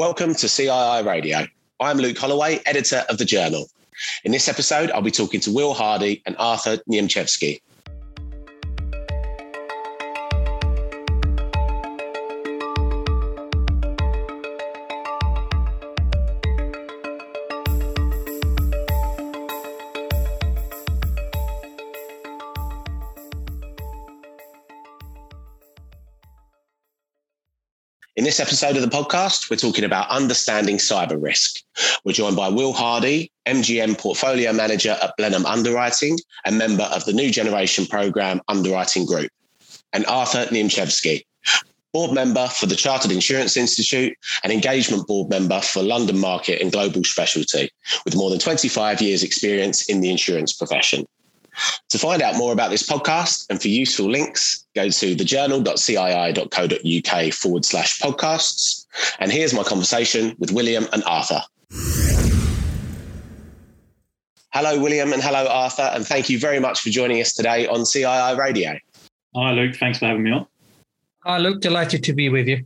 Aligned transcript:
Welcome 0.00 0.34
to 0.36 0.46
CII 0.46 1.04
Radio. 1.04 1.46
I'm 1.78 1.98
Luke 1.98 2.16
Holloway, 2.16 2.60
editor 2.64 3.04
of 3.10 3.18
the 3.18 3.26
Journal. 3.26 3.66
In 4.24 4.32
this 4.32 4.48
episode, 4.48 4.90
I'll 4.92 5.02
be 5.02 5.10
talking 5.10 5.40
to 5.40 5.52
Will 5.52 5.74
Hardy 5.74 6.22
and 6.24 6.34
Arthur 6.38 6.78
Niemczewski. 6.90 7.60
This 28.30 28.38
episode 28.38 28.76
of 28.76 28.82
the 28.88 28.96
podcast, 28.96 29.50
we're 29.50 29.56
talking 29.56 29.82
about 29.82 30.08
understanding 30.08 30.76
cyber 30.76 31.20
risk. 31.20 31.64
We're 32.04 32.12
joined 32.12 32.36
by 32.36 32.48
Will 32.48 32.72
Hardy, 32.72 33.32
MGM 33.44 33.98
Portfolio 33.98 34.52
Manager 34.52 34.96
at 35.02 35.16
Blenheim 35.16 35.44
Underwriting 35.44 36.16
and 36.44 36.56
member 36.56 36.84
of 36.84 37.04
the 37.06 37.12
New 37.12 37.32
Generation 37.32 37.86
Programme 37.86 38.40
Underwriting 38.46 39.04
Group, 39.04 39.32
and 39.92 40.06
Arthur 40.06 40.44
Niemczewski, 40.44 41.24
board 41.92 42.12
member 42.12 42.46
for 42.46 42.66
the 42.66 42.76
Chartered 42.76 43.10
Insurance 43.10 43.56
Institute 43.56 44.16
and 44.44 44.52
engagement 44.52 45.08
board 45.08 45.28
member 45.28 45.60
for 45.60 45.82
London 45.82 46.16
Market 46.16 46.62
and 46.62 46.70
Global 46.70 47.02
Specialty, 47.02 47.68
with 48.04 48.14
more 48.14 48.30
than 48.30 48.38
25 48.38 49.02
years' 49.02 49.24
experience 49.24 49.88
in 49.88 50.02
the 50.02 50.08
insurance 50.08 50.52
profession. 50.52 51.04
To 51.90 51.98
find 51.98 52.22
out 52.22 52.36
more 52.36 52.52
about 52.52 52.70
this 52.70 52.88
podcast 52.88 53.46
and 53.50 53.60
for 53.60 53.68
useful 53.68 54.10
links, 54.10 54.64
go 54.74 54.88
to 54.88 55.16
thejournal.cii.co.uk 55.16 57.32
forward 57.32 57.64
slash 57.64 58.00
podcasts. 58.00 58.86
And 59.18 59.32
here's 59.32 59.52
my 59.52 59.62
conversation 59.62 60.36
with 60.38 60.52
William 60.52 60.86
and 60.92 61.02
Arthur. 61.04 61.42
Hello, 64.52 64.80
William, 64.80 65.12
and 65.12 65.22
hello, 65.22 65.46
Arthur, 65.46 65.90
and 65.94 66.04
thank 66.04 66.28
you 66.28 66.38
very 66.38 66.58
much 66.58 66.80
for 66.80 66.90
joining 66.90 67.20
us 67.20 67.32
today 67.32 67.68
on 67.68 67.80
CII 67.80 68.36
Radio. 68.36 68.76
Hi, 69.36 69.52
Luke. 69.52 69.76
Thanks 69.76 69.98
for 69.98 70.06
having 70.06 70.24
me 70.24 70.32
on. 70.32 70.46
Hi, 71.24 71.38
Luke. 71.38 71.60
Delighted 71.60 72.02
to 72.04 72.12
be 72.12 72.28
with 72.28 72.48
you. 72.48 72.64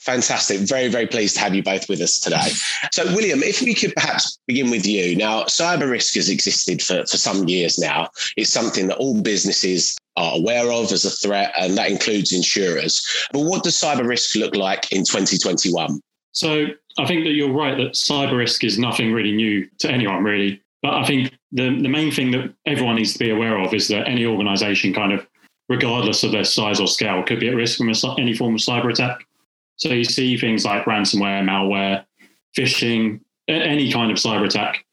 Fantastic. 0.00 0.60
Very, 0.60 0.88
very 0.88 1.06
pleased 1.06 1.34
to 1.36 1.40
have 1.40 1.54
you 1.54 1.62
both 1.62 1.88
with 1.88 2.00
us 2.00 2.20
today. 2.20 2.50
So, 2.92 3.04
William, 3.14 3.42
if 3.42 3.60
we 3.60 3.74
could 3.74 3.94
perhaps 3.94 4.38
begin 4.46 4.70
with 4.70 4.86
you. 4.86 5.16
Now, 5.16 5.42
cyber 5.44 5.90
risk 5.90 6.14
has 6.14 6.28
existed 6.28 6.82
for, 6.82 7.04
for 7.06 7.16
some 7.16 7.48
years 7.48 7.78
now. 7.78 8.08
It's 8.36 8.50
something 8.50 8.86
that 8.88 8.96
all 8.98 9.20
businesses 9.20 9.96
are 10.16 10.36
aware 10.36 10.70
of 10.70 10.92
as 10.92 11.04
a 11.04 11.10
threat, 11.10 11.52
and 11.58 11.76
that 11.76 11.90
includes 11.90 12.32
insurers. 12.32 13.04
But 13.32 13.40
what 13.40 13.64
does 13.64 13.74
cyber 13.74 14.06
risk 14.06 14.36
look 14.36 14.54
like 14.54 14.92
in 14.92 15.04
2021? 15.04 16.00
So, 16.32 16.66
I 16.98 17.06
think 17.06 17.24
that 17.24 17.32
you're 17.32 17.52
right 17.52 17.76
that 17.76 17.92
cyber 17.92 18.36
risk 18.36 18.64
is 18.64 18.78
nothing 18.78 19.12
really 19.12 19.32
new 19.32 19.68
to 19.78 19.90
anyone, 19.90 20.22
really. 20.24 20.62
But 20.82 20.94
I 20.94 21.04
think 21.04 21.36
the, 21.52 21.80
the 21.80 21.88
main 21.88 22.12
thing 22.12 22.30
that 22.32 22.54
everyone 22.66 22.96
needs 22.96 23.12
to 23.14 23.18
be 23.18 23.30
aware 23.30 23.58
of 23.58 23.74
is 23.74 23.88
that 23.88 24.08
any 24.08 24.24
organization, 24.26 24.94
kind 24.94 25.12
of, 25.12 25.26
regardless 25.68 26.22
of 26.22 26.32
their 26.32 26.44
size 26.44 26.80
or 26.80 26.86
scale, 26.86 27.22
could 27.22 27.40
be 27.40 27.48
at 27.48 27.56
risk 27.56 27.78
from 27.78 27.90
a, 27.90 28.20
any 28.20 28.34
form 28.34 28.54
of 28.54 28.60
cyber 28.60 28.90
attack. 28.90 29.26
So 29.78 29.90
you 29.90 30.04
see 30.04 30.36
things 30.36 30.64
like 30.64 30.84
ransomware, 30.84 31.42
malware, 31.42 32.04
phishing, 32.56 33.20
any 33.48 33.90
kind 33.90 34.10
of 34.10 34.18
cyber 34.18 34.46
attack. 34.46 34.84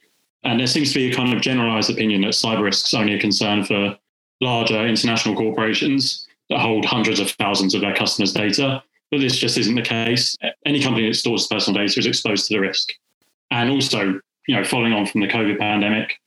And 0.43 0.59
there 0.59 0.67
seems 0.67 0.93
to 0.93 0.99
be 0.99 1.11
a 1.11 1.15
kind 1.15 1.33
of 1.33 1.41
generalized 1.41 1.89
opinion 1.89 2.21
that 2.21 2.33
cyber 2.33 2.63
risk 2.63 2.85
is 2.85 2.93
only 2.93 3.15
a 3.15 3.19
concern 3.19 3.63
for 3.63 3.97
larger 4.41 4.85
international 4.87 5.35
corporations 5.35 6.27
that 6.49 6.59
hold 6.59 6.85
hundreds 6.85 7.19
of 7.19 7.31
thousands 7.31 7.73
of 7.73 7.81
their 7.81 7.95
customers' 7.95 8.33
data. 8.33 8.83
But 9.11 9.21
this 9.21 9.37
just 9.37 9.57
isn't 9.57 9.75
the 9.75 9.81
case. 9.81 10.35
Any 10.65 10.81
company 10.81 11.07
that 11.07 11.15
stores 11.15 11.47
personal 11.47 11.81
data 11.81 11.99
is 11.99 12.05
exposed 12.05 12.47
to 12.47 12.53
the 12.53 12.59
risk. 12.59 12.93
And 13.49 13.69
also, 13.69 14.19
you 14.47 14.55
know, 14.55 14.63
following 14.63 14.93
on 14.93 15.07
from 15.07 15.21
the 15.21 15.27
COVID 15.27 15.57
pandemic, 15.57 16.19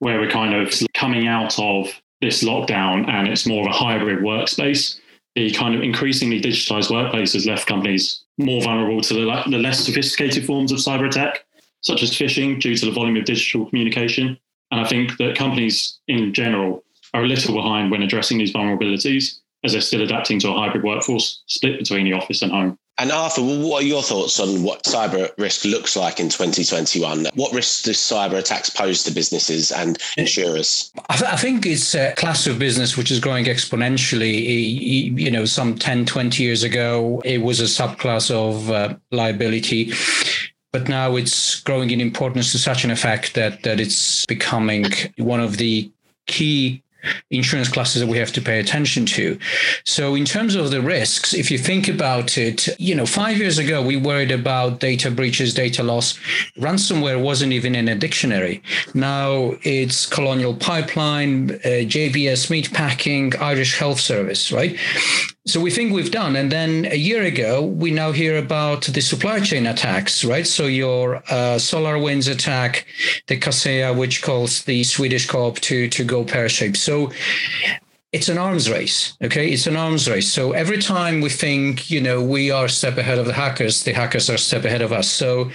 where 0.00 0.20
we're 0.20 0.30
kind 0.30 0.54
of 0.54 0.74
coming 0.94 1.28
out 1.28 1.58
of 1.58 1.88
this 2.20 2.42
lockdown 2.42 3.08
and 3.08 3.28
it's 3.28 3.46
more 3.46 3.62
of 3.62 3.72
a 3.72 3.76
hybrid 3.76 4.18
workspace, 4.18 4.98
the 5.34 5.50
kind 5.52 5.74
of 5.74 5.82
increasingly 5.82 6.40
digitized 6.40 6.90
workplace 6.90 7.32
has 7.34 7.46
left 7.46 7.66
companies 7.66 8.24
more 8.38 8.62
vulnerable 8.62 9.00
to 9.00 9.14
the, 9.14 9.42
the 9.48 9.58
less 9.58 9.84
sophisticated 9.84 10.44
forms 10.44 10.72
of 10.72 10.78
cyber 10.78 11.06
attack, 11.06 11.44
such 11.82 12.02
as 12.02 12.10
phishing, 12.10 12.60
due 12.60 12.76
to 12.76 12.86
the 12.86 12.92
volume 12.92 13.16
of 13.16 13.24
digital 13.24 13.66
communication. 13.66 14.38
And 14.70 14.80
I 14.80 14.88
think 14.88 15.16
that 15.18 15.36
companies 15.36 15.98
in 16.08 16.32
general 16.32 16.82
are 17.14 17.24
a 17.24 17.26
little 17.26 17.54
behind 17.54 17.90
when 17.90 18.02
addressing 18.02 18.38
these 18.38 18.52
vulnerabilities 18.52 19.40
as 19.64 19.72
they're 19.72 19.80
still 19.80 20.02
adapting 20.02 20.40
to 20.40 20.50
a 20.50 20.54
hybrid 20.54 20.84
workforce 20.84 21.42
split 21.46 21.78
between 21.78 22.04
the 22.04 22.12
office 22.12 22.42
and 22.42 22.52
home. 22.52 22.78
And 23.00 23.10
Arthur, 23.10 23.40
what 23.40 23.82
are 23.82 23.86
your 23.86 24.02
thoughts 24.02 24.38
on 24.38 24.62
what 24.62 24.84
cyber 24.84 25.30
risk 25.38 25.64
looks 25.64 25.96
like 25.96 26.20
in 26.20 26.28
2021? 26.28 27.28
What 27.34 27.50
risks 27.54 27.84
does 27.84 27.96
cyber 27.96 28.34
attacks 28.34 28.68
pose 28.68 29.02
to 29.04 29.10
businesses 29.10 29.72
and 29.72 29.96
insurers? 30.18 30.92
I, 31.08 31.16
th- 31.16 31.30
I, 31.32 31.36
think 31.36 31.64
it's 31.64 31.94
a 31.94 32.12
class 32.12 32.46
of 32.46 32.58
business 32.58 32.98
which 32.98 33.10
is 33.10 33.18
growing 33.18 33.46
exponentially. 33.46 35.18
You 35.18 35.30
know, 35.30 35.46
some 35.46 35.78
10, 35.78 36.04
20 36.04 36.42
years 36.42 36.62
ago, 36.62 37.22
it 37.24 37.38
was 37.38 37.60
a 37.60 37.64
subclass 37.64 38.30
of 38.30 38.70
uh, 38.70 38.94
liability 39.10 39.92
but 40.72 40.88
now 40.88 41.16
it's 41.16 41.58
growing 41.62 41.90
in 41.90 42.00
importance 42.00 42.52
to 42.52 42.58
such 42.58 42.84
an 42.84 42.92
effect 42.92 43.34
that 43.34 43.64
that 43.64 43.80
it's 43.80 44.24
becoming 44.26 44.84
one 45.16 45.40
of 45.40 45.56
the 45.56 45.90
key 46.28 46.80
insurance 47.30 47.68
classes 47.68 48.00
that 48.00 48.08
we 48.08 48.18
have 48.18 48.32
to 48.32 48.40
pay 48.40 48.60
attention 48.60 49.06
to. 49.06 49.38
So 49.84 50.14
in 50.14 50.24
terms 50.24 50.54
of 50.54 50.70
the 50.70 50.80
risks, 50.80 51.34
if 51.34 51.50
you 51.50 51.58
think 51.58 51.88
about 51.88 52.38
it, 52.38 52.68
you 52.78 52.94
know, 52.94 53.06
five 53.06 53.38
years 53.38 53.58
ago 53.58 53.82
we 53.82 53.96
worried 53.96 54.30
about 54.30 54.80
data 54.80 55.10
breaches, 55.10 55.54
data 55.54 55.82
loss. 55.82 56.18
Ransomware 56.58 57.20
wasn't 57.20 57.52
even 57.52 57.74
in 57.74 57.88
a 57.88 57.94
dictionary. 57.94 58.62
Now 58.94 59.56
it's 59.62 60.06
Colonial 60.06 60.54
Pipeline, 60.54 61.52
uh, 61.52 61.84
JBS 61.94 62.48
Meatpacking, 62.50 63.40
Irish 63.40 63.78
Health 63.78 64.00
Service, 64.00 64.52
right? 64.52 64.76
So 65.50 65.60
we 65.60 65.72
think 65.72 65.92
we've 65.92 66.12
done. 66.12 66.36
And 66.36 66.52
then 66.52 66.86
a 66.86 66.94
year 66.94 67.24
ago, 67.24 67.60
we 67.62 67.90
now 67.90 68.12
hear 68.12 68.38
about 68.38 68.82
the 68.82 69.00
supply 69.00 69.40
chain 69.40 69.66
attacks, 69.66 70.24
right? 70.24 70.46
So 70.46 70.66
your 70.66 71.16
uh, 71.16 71.58
SolarWinds 71.58 72.30
attack, 72.30 72.86
the 73.26 73.36
Kaseya, 73.36 73.96
which 73.96 74.22
calls 74.22 74.62
the 74.62 74.84
Swedish 74.84 75.26
co-op 75.26 75.58
to, 75.60 75.88
to 75.88 76.04
go 76.04 76.22
pear-shaped. 76.22 76.76
So 76.76 77.10
it's 78.12 78.28
an 78.28 78.38
arms 78.38 78.68
race 78.68 79.16
okay? 79.22 79.50
It's 79.50 79.66
an 79.66 79.76
arms 79.76 80.08
race. 80.08 80.32
So 80.32 80.52
every 80.52 80.78
time 80.78 81.20
we 81.20 81.28
think 81.28 81.90
you 81.90 82.00
know 82.00 82.22
we 82.22 82.50
are 82.50 82.64
a 82.64 82.68
step 82.68 82.98
ahead 82.98 83.18
of 83.18 83.26
the 83.26 83.32
hackers 83.32 83.84
the 83.84 83.92
hackers 83.92 84.28
are 84.28 84.34
a 84.34 84.38
step 84.38 84.64
ahead 84.64 84.82
of 84.82 84.92
us. 84.92 85.08
So 85.10 85.50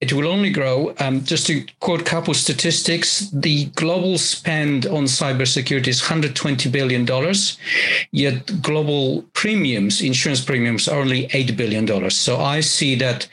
it 0.00 0.12
will 0.12 0.28
only 0.28 0.50
grow. 0.50 0.94
Um, 1.00 1.24
just 1.24 1.46
to 1.48 1.66
quote 1.80 2.00
a 2.00 2.04
couple 2.04 2.34
statistics 2.34 3.30
the 3.32 3.66
global 3.76 4.18
spend 4.18 4.86
on 4.86 5.04
cybersecurity 5.04 5.88
is 5.88 6.00
120 6.00 6.70
billion 6.70 7.04
dollars 7.04 7.58
yet 8.12 8.62
global 8.62 9.22
premiums 9.34 10.00
insurance 10.00 10.42
premiums 10.44 10.88
are 10.88 11.00
only 11.00 11.28
8 11.32 11.56
billion 11.56 11.84
dollars. 11.84 12.16
So 12.16 12.38
i 12.38 12.60
see 12.60 12.94
that 12.96 13.28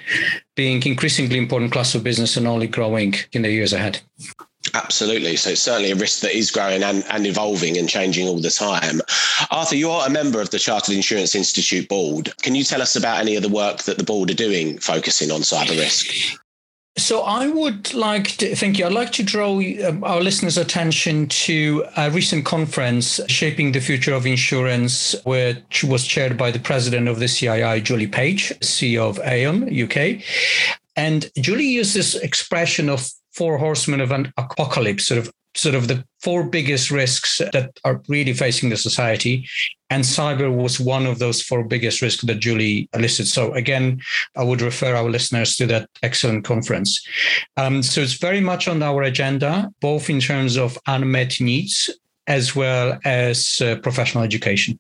being 0.56 0.82
increasingly 0.84 1.38
important 1.38 1.72
class 1.72 1.96
of 1.96 2.04
business 2.04 2.38
and 2.38 2.48
only 2.48 2.68
growing 2.68 3.14
in 3.34 3.42
the 3.42 3.52
years 3.52 3.74
ahead 3.74 4.02
Absolutely. 4.74 5.36
So 5.36 5.52
it's 5.52 5.62
certainly 5.62 5.92
a 5.92 5.96
risk 5.96 6.22
that 6.22 6.36
is 6.36 6.52
growing 6.52 6.84
and, 6.84 7.04
and 7.10 7.26
evolving 7.26 7.78
and 7.78 7.88
changing 7.88 8.28
all 8.28 8.40
the 8.40 8.50
time. 8.50 9.02
Arthur, 9.52 9.76
you're 9.76 10.06
a 10.06 10.10
member 10.10 10.42
of 10.42 10.50
the 10.50 10.60
Chartered 10.60 10.96
Insurance 10.96 11.36
Institute 11.36 11.88
board. 11.88 12.36
Can 12.42 12.56
you 12.56 12.64
tell 12.64 12.82
us 12.82 12.96
about 12.96 13.20
any 13.20 13.36
of 13.36 13.44
the 13.44 13.50
work 13.50 13.84
that 13.84 13.98
the 13.98 14.04
board 14.04 14.30
are 14.32 14.36
doing 14.36 14.78
focusing 14.80 15.32
on 15.32 15.42
cyber 15.42 15.78
risk? 15.78 16.40
So 16.98 17.24
I 17.24 17.48
would 17.48 17.94
like 17.94 18.38
to 18.38 18.56
thank 18.56 18.80
you. 18.80 18.86
I'd 18.86 18.94
like 18.94 19.12
to 19.14 19.24
draw 19.24 19.60
um, 19.86 20.02
our 20.06 20.22
listeners' 20.22 20.58
attention 20.58 21.28
to 21.28 21.84
a 21.98 22.10
recent 22.10 22.46
conference, 22.46 23.20
Shaping 23.28 23.74
the 23.74 23.82
Future 23.82 24.14
of 24.14 24.26
Insurance, 24.26 25.14
which 25.26 25.84
was 25.84 26.08
chaired 26.08 26.38
by 26.38 26.52
the 26.52 26.60
president 26.60 27.10
of 27.10 27.20
the 27.20 27.26
CII, 27.26 27.84
Julie 27.84 28.08
Page, 28.08 28.50
CEO 28.62 29.10
of 29.10 29.20
Aon 29.20 29.64
UK. 29.64 30.24
And 30.96 31.30
Julie 31.36 31.68
used 31.68 31.94
this 31.94 32.16
expression 32.16 32.90
of 32.90 33.10
four 33.36 33.58
horsemen 33.58 34.02
of 34.02 34.12
an 34.12 34.34
apocalypse, 34.38 35.08
sort 35.08 35.20
of 35.20 35.32
sort 35.56 35.76
of 35.76 35.88
the 35.88 36.04
four 36.22 36.44
biggest 36.44 36.92
risks 36.92 37.42
that 37.54 37.80
are 37.86 38.02
really 38.10 38.34
facing 38.34 38.70
the 38.70 38.78
society. 38.78 39.48
And 39.90 40.04
cyber 40.04 40.54
was 40.54 40.80
one 40.80 41.06
of 41.06 41.20
those 41.20 41.42
four 41.42 41.64
biggest 41.64 42.02
risks 42.02 42.24
that 42.24 42.40
Julie 42.40 42.90
listed. 42.98 43.28
So 43.28 43.54
again, 43.54 44.02
I 44.36 44.44
would 44.44 44.62
refer 44.62 44.96
our 44.96 45.10
listeners 45.10 45.56
to 45.58 45.66
that 45.68 45.90
excellent 46.04 46.44
conference. 46.44 47.08
Um, 47.56 47.84
so 47.84 48.02
it's 48.02 48.14
very 48.14 48.42
much 48.42 48.68
on 48.68 48.84
our 48.84 49.04
agenda, 49.04 49.72
both 49.80 50.10
in 50.10 50.20
terms 50.20 50.58
of 50.58 50.78
unmet 50.88 51.40
needs 51.40 51.90
as 52.28 52.56
well 52.56 53.00
as 53.06 53.62
uh, 53.62 53.76
professional 53.78 54.24
education. 54.24 54.80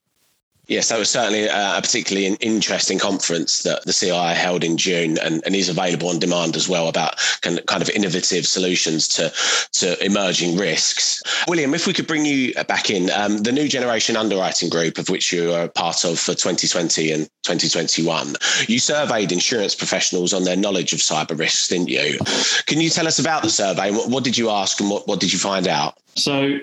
Yes, 0.68 0.90
that 0.90 0.98
was 0.98 1.10
certainly 1.10 1.46
a 1.46 1.80
particularly 1.82 2.28
interesting 2.42 2.98
conference 2.98 3.64
that 3.64 3.84
the 3.86 3.92
CII 3.92 4.34
held 4.34 4.64
in 4.64 4.78
June 4.78 5.18
and, 5.20 5.44
and 5.46 5.56
is 5.56 5.70
available 5.70 6.10
on 6.10 6.20
demand 6.20 6.56
as 6.56 6.68
well 6.68 6.88
about 6.88 7.18
kind 7.42 7.60
of 7.82 7.90
innovative 7.90 8.46
solutions 8.48 9.08
to, 9.10 9.32
to 9.74 10.04
emerging 10.04 10.58
risks. 10.58 11.22
William, 11.48 11.74
if 11.74 11.86
we 11.86 11.94
could 11.94 12.08
bring 12.08 12.26
you 12.26 12.54
back 12.68 12.90
in, 12.90 13.12
um, 13.12 13.40
the 13.40 13.52
new 13.52 13.68
generation 13.68 14.16
underwriting 14.16 14.70
group 14.70 14.98
of 14.98 15.10
which 15.10 15.32
you 15.32 15.54
are 15.54 15.68
part 15.68 16.04
of 16.04 16.20
for 16.20 16.34
2020 16.34 17.12
and 17.12 17.30
2021, 17.44 18.36
you 18.68 18.80
surveyed 18.80 19.32
insurance 19.32 19.76
professionals 19.76 20.34
on 20.34 20.44
their 20.44 20.56
knowledge 20.56 20.94
of 20.94 21.00
cyber 21.00 21.38
risks, 21.38 21.68
didn't 21.68 21.90
you? 21.90 22.18
Can 22.66 22.82
you 22.82 22.90
tell 22.90 23.08
us 23.08 23.20
about 23.20 23.44
the 23.44 23.50
survey? 23.50 23.92
What, 23.92 24.10
what 24.10 24.24
did 24.24 24.38
you 24.38 24.50
ask 24.50 24.80
and 24.80 24.90
what, 24.90 25.08
what 25.08 25.20
did 25.20 25.32
you 25.32 25.40
find 25.40 25.68
out? 25.68 25.98
So, 26.16 26.60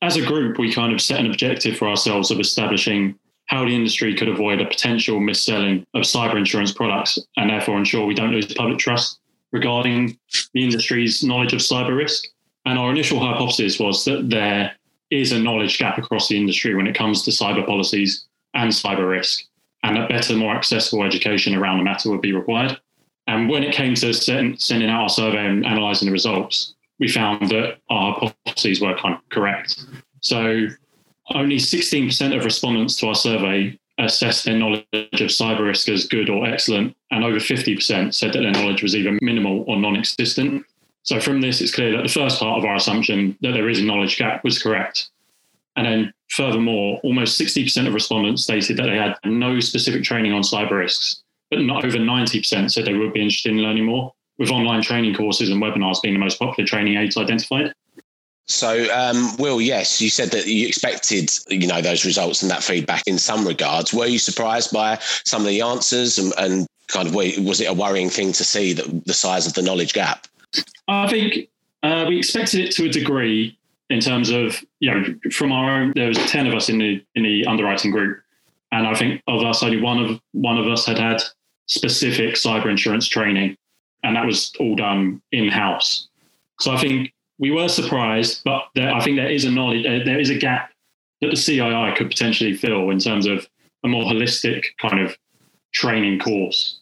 as 0.00 0.16
a 0.16 0.24
group, 0.24 0.58
we 0.58 0.72
kind 0.72 0.92
of 0.92 1.00
set 1.00 1.20
an 1.20 1.26
objective 1.26 1.76
for 1.76 1.86
ourselves 1.86 2.30
of 2.30 2.40
establishing 2.40 3.16
how 3.52 3.66
the 3.66 3.74
industry 3.74 4.16
could 4.16 4.28
avoid 4.28 4.62
a 4.62 4.66
potential 4.66 5.20
mis-selling 5.20 5.86
of 5.92 6.02
cyber 6.02 6.36
insurance 6.36 6.72
products 6.72 7.18
and 7.36 7.50
therefore 7.50 7.76
ensure 7.76 8.06
we 8.06 8.14
don't 8.14 8.32
lose 8.32 8.52
public 8.54 8.78
trust 8.78 9.20
regarding 9.52 10.18
the 10.54 10.64
industry's 10.64 11.22
knowledge 11.22 11.52
of 11.52 11.60
cyber 11.60 11.94
risk. 11.94 12.24
And 12.64 12.78
our 12.78 12.90
initial 12.90 13.20
hypothesis 13.20 13.78
was 13.78 14.06
that 14.06 14.30
there 14.30 14.72
is 15.10 15.32
a 15.32 15.38
knowledge 15.38 15.78
gap 15.78 15.98
across 15.98 16.28
the 16.28 16.38
industry 16.38 16.74
when 16.74 16.86
it 16.86 16.94
comes 16.94 17.22
to 17.24 17.30
cyber 17.30 17.66
policies 17.66 18.26
and 18.54 18.72
cyber 18.72 19.10
risk, 19.10 19.44
and 19.82 19.96
that 19.96 20.08
better, 20.08 20.34
more 20.34 20.56
accessible 20.56 21.04
education 21.04 21.54
around 21.54 21.76
the 21.76 21.84
matter 21.84 22.08
would 22.08 22.22
be 22.22 22.32
required. 22.32 22.80
And 23.26 23.50
when 23.50 23.64
it 23.64 23.74
came 23.74 23.94
to 23.96 24.14
sending 24.14 24.88
out 24.88 25.02
our 25.02 25.08
survey 25.10 25.46
and 25.46 25.66
analysing 25.66 26.06
the 26.06 26.12
results, 26.12 26.74
we 26.98 27.08
found 27.08 27.50
that 27.50 27.78
our 27.90 28.14
hypotheses 28.14 28.80
were 28.80 28.96
kind 28.96 29.14
of 29.14 29.20
correct. 29.28 29.84
So 30.20 30.68
only 31.34 31.56
16% 31.56 32.36
of 32.36 32.44
respondents 32.44 32.96
to 32.96 33.08
our 33.08 33.14
survey 33.14 33.78
assessed 33.98 34.44
their 34.44 34.56
knowledge 34.56 34.84
of 34.92 35.28
cyber 35.28 35.66
risk 35.66 35.88
as 35.88 36.06
good 36.06 36.30
or 36.30 36.46
excellent, 36.46 36.96
and 37.10 37.24
over 37.24 37.38
50% 37.38 38.14
said 38.14 38.32
that 38.32 38.40
their 38.40 38.50
knowledge 38.50 38.82
was 38.82 38.96
either 38.96 39.18
minimal 39.20 39.64
or 39.66 39.76
non 39.76 39.96
existent. 39.96 40.64
So, 41.04 41.20
from 41.20 41.40
this, 41.40 41.60
it's 41.60 41.74
clear 41.74 41.96
that 41.96 42.02
the 42.02 42.12
first 42.12 42.38
part 42.38 42.58
of 42.58 42.64
our 42.64 42.76
assumption 42.76 43.36
that 43.42 43.52
there 43.52 43.68
is 43.68 43.80
a 43.80 43.84
knowledge 43.84 44.18
gap 44.18 44.44
was 44.44 44.62
correct. 44.62 45.10
And 45.76 45.86
then, 45.86 46.12
furthermore, 46.30 47.00
almost 47.02 47.40
60% 47.40 47.86
of 47.86 47.94
respondents 47.94 48.44
stated 48.44 48.76
that 48.76 48.86
they 48.86 48.96
had 48.96 49.16
no 49.24 49.58
specific 49.60 50.04
training 50.04 50.32
on 50.32 50.42
cyber 50.42 50.78
risks, 50.78 51.22
but 51.50 51.60
not 51.60 51.84
over 51.84 51.98
90% 51.98 52.70
said 52.70 52.84
they 52.84 52.94
would 52.94 53.12
be 53.12 53.22
interested 53.22 53.52
in 53.52 53.58
learning 53.62 53.86
more, 53.86 54.12
with 54.38 54.50
online 54.50 54.82
training 54.82 55.14
courses 55.14 55.50
and 55.50 55.62
webinars 55.62 56.00
being 56.02 56.14
the 56.14 56.20
most 56.20 56.38
popular 56.38 56.66
training 56.66 56.96
aids 56.96 57.16
identified. 57.16 57.72
So, 58.52 58.86
um, 58.94 59.36
Will, 59.38 59.60
yes, 59.60 60.00
you 60.00 60.10
said 60.10 60.30
that 60.32 60.46
you 60.46 60.68
expected, 60.68 61.30
you 61.48 61.66
know, 61.66 61.80
those 61.80 62.04
results 62.04 62.42
and 62.42 62.50
that 62.50 62.62
feedback 62.62 63.02
in 63.06 63.18
some 63.18 63.46
regards. 63.46 63.92
Were 63.94 64.06
you 64.06 64.18
surprised 64.18 64.72
by 64.72 64.98
some 65.24 65.42
of 65.42 65.48
the 65.48 65.62
answers 65.62 66.18
and, 66.18 66.32
and 66.38 66.66
kind 66.88 67.08
of 67.08 67.14
was 67.14 67.60
it 67.60 67.66
a 67.66 67.72
worrying 67.72 68.10
thing 68.10 68.32
to 68.32 68.44
see 68.44 68.72
that 68.74 69.06
the 69.06 69.14
size 69.14 69.46
of 69.46 69.54
the 69.54 69.62
knowledge 69.62 69.94
gap? 69.94 70.26
I 70.86 71.08
think 71.08 71.48
uh, 71.82 72.04
we 72.08 72.18
expected 72.18 72.60
it 72.60 72.72
to 72.72 72.84
a 72.84 72.88
degree 72.88 73.58
in 73.88 74.00
terms 74.00 74.30
of, 74.30 74.62
you 74.80 74.90
know, 74.90 75.04
from 75.30 75.52
our 75.52 75.70
own. 75.70 75.92
There 75.96 76.08
was 76.08 76.18
ten 76.30 76.46
of 76.46 76.54
us 76.54 76.68
in 76.68 76.78
the 76.78 77.02
in 77.14 77.22
the 77.22 77.46
underwriting 77.46 77.90
group, 77.90 78.20
and 78.70 78.86
I 78.86 78.94
think 78.94 79.22
of 79.26 79.42
us, 79.42 79.62
only 79.62 79.80
one 79.80 79.98
of 79.98 80.20
one 80.32 80.58
of 80.58 80.66
us 80.66 80.86
had 80.86 80.98
had 80.98 81.22
specific 81.66 82.34
cyber 82.34 82.70
insurance 82.70 83.08
training, 83.08 83.56
and 84.02 84.16
that 84.16 84.26
was 84.26 84.52
all 84.60 84.76
done 84.76 85.22
in 85.32 85.48
house. 85.48 86.08
So 86.60 86.72
I 86.72 86.76
think 86.76 87.12
we 87.42 87.50
were 87.50 87.68
surprised, 87.68 88.42
but 88.44 88.68
there, 88.76 88.94
I 88.94 89.00
think 89.00 89.16
there 89.16 89.28
is 89.28 89.44
a 89.44 89.50
knowledge, 89.50 89.84
uh, 89.84 90.04
there 90.04 90.20
is 90.20 90.30
a 90.30 90.38
gap 90.38 90.70
that 91.20 91.26
the 91.26 91.36
CII 91.36 91.96
could 91.96 92.08
potentially 92.08 92.54
fill 92.54 92.90
in 92.90 93.00
terms 93.00 93.26
of 93.26 93.48
a 93.84 93.88
more 93.88 94.04
holistic 94.04 94.64
kind 94.80 95.00
of 95.00 95.16
training 95.72 96.20
course. 96.20 96.78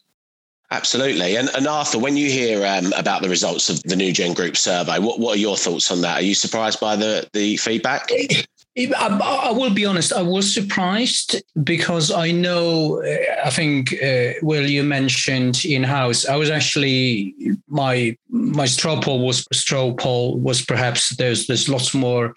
Absolutely. 0.69 1.35
And, 1.35 1.49
and 1.55 1.65
Arthur, 1.65 1.97
when 1.97 2.15
you 2.15 2.29
hear 2.29 2.63
um, 2.63 2.93
about 2.95 3.23
the 3.23 3.27
results 3.27 3.71
of 3.71 3.81
the 3.83 3.95
New 3.95 4.13
Gen 4.13 4.35
Group 4.35 4.55
survey, 4.55 4.99
what, 4.99 5.19
what 5.19 5.35
are 5.35 5.39
your 5.39 5.57
thoughts 5.57 5.89
on 5.89 6.01
that? 6.01 6.19
Are 6.19 6.23
you 6.23 6.35
surprised 6.35 6.79
by 6.79 6.95
the, 6.95 7.27
the 7.33 7.57
feedback? 7.57 8.07
I, 8.77 9.49
I, 9.49 9.51
will 9.51 9.73
be 9.73 9.85
honest. 9.85 10.13
I 10.13 10.21
was 10.21 10.53
surprised 10.53 11.43
because 11.61 12.09
I 12.09 12.31
know. 12.31 13.03
Uh, 13.03 13.45
I 13.45 13.49
think 13.49 13.93
uh, 14.01 14.33
Will 14.41 14.65
you 14.65 14.83
mentioned 14.83 15.65
in 15.65 15.83
house. 15.83 16.25
I 16.25 16.37
was 16.37 16.49
actually 16.49 17.35
my 17.67 18.15
my 18.29 18.65
straw 18.65 19.01
poll 19.01 19.25
was 19.25 19.45
straw 19.51 19.93
poll 19.93 20.39
was 20.39 20.61
perhaps 20.61 21.09
there's 21.17 21.47
there's 21.47 21.67
lots 21.67 21.93
more 21.93 22.33